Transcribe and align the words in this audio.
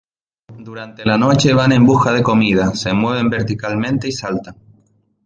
Durante 0.67 1.05
la 1.05 1.15
noche 1.15 1.53
van 1.53 1.73
en 1.73 1.85
busca 1.85 2.11
de 2.11 2.23
comida, 2.23 2.73
se 2.73 2.91
mueven 2.91 3.29
verticalmente 3.29 4.07
y 4.07 4.11
saltan. 4.11 4.55